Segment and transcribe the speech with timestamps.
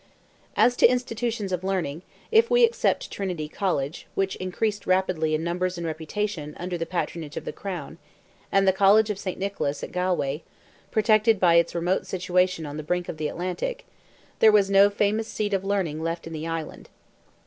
[0.55, 2.01] As to institutions of learning,
[2.31, 7.37] if we except Trinity College, which increased rapidly in numbers and reputation under the patronage
[7.37, 7.99] of the Crown,
[8.51, 13.09] and the College of Saint Nicholas, at Galway—protected by its remote situation on the brink
[13.09, 16.89] of the Atlantic—there was no famous seat of learning left in the island.